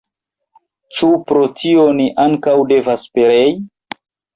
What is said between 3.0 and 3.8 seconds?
perei?